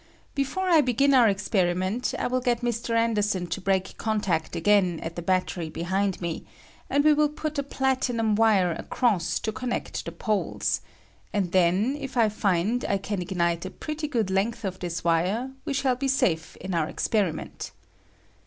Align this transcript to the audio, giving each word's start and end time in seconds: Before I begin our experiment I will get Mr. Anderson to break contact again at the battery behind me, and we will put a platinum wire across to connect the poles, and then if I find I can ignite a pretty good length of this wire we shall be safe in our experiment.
Before 0.33 0.67
I 0.67 0.81
begin 0.81 1.13
our 1.13 1.29
experiment 1.29 2.15
I 2.17 2.25
will 2.25 2.39
get 2.39 2.61
Mr. 2.61 2.97
Anderson 2.97 3.45
to 3.45 3.61
break 3.61 3.99
contact 3.99 4.55
again 4.55 4.99
at 5.01 5.15
the 5.15 5.21
battery 5.21 5.69
behind 5.69 6.19
me, 6.19 6.43
and 6.89 7.03
we 7.03 7.13
will 7.13 7.29
put 7.29 7.59
a 7.59 7.61
platinum 7.61 8.33
wire 8.33 8.71
across 8.71 9.37
to 9.41 9.51
connect 9.51 10.03
the 10.03 10.11
poles, 10.11 10.81
and 11.31 11.51
then 11.51 11.95
if 12.01 12.17
I 12.17 12.29
find 12.29 12.83
I 12.85 12.97
can 12.97 13.21
ignite 13.21 13.63
a 13.63 13.69
pretty 13.69 14.07
good 14.07 14.31
length 14.31 14.65
of 14.65 14.79
this 14.79 15.03
wire 15.03 15.51
we 15.65 15.73
shall 15.75 15.95
be 15.97 16.07
safe 16.07 16.55
in 16.55 16.73
our 16.73 16.87
experiment. 16.89 17.69